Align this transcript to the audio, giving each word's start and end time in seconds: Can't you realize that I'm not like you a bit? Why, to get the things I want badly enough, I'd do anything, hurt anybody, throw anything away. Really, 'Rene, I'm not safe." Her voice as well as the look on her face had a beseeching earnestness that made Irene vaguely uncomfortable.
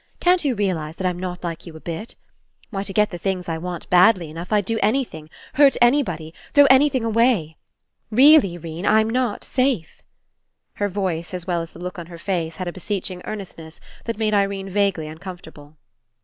Can't 0.19 0.43
you 0.43 0.55
realize 0.55 0.95
that 0.95 1.05
I'm 1.05 1.19
not 1.19 1.43
like 1.43 1.67
you 1.67 1.75
a 1.75 1.79
bit? 1.79 2.15
Why, 2.71 2.81
to 2.81 2.91
get 2.91 3.11
the 3.11 3.19
things 3.19 3.47
I 3.47 3.59
want 3.59 3.87
badly 3.91 4.29
enough, 4.31 4.51
I'd 4.51 4.65
do 4.65 4.79
anything, 4.81 5.29
hurt 5.53 5.77
anybody, 5.79 6.33
throw 6.55 6.65
anything 6.71 7.03
away. 7.03 7.57
Really, 8.09 8.57
'Rene, 8.57 8.87
I'm 8.87 9.07
not 9.07 9.43
safe." 9.43 10.01
Her 10.77 10.89
voice 10.89 11.35
as 11.35 11.45
well 11.45 11.61
as 11.61 11.69
the 11.73 11.77
look 11.79 11.99
on 11.99 12.07
her 12.07 12.17
face 12.17 12.55
had 12.55 12.67
a 12.67 12.73
beseeching 12.73 13.21
earnestness 13.25 13.79
that 14.05 14.17
made 14.17 14.33
Irene 14.33 14.71
vaguely 14.71 15.05
uncomfortable. 15.07 15.77